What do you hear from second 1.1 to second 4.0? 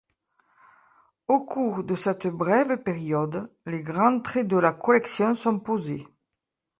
Au cours de cette brève période, les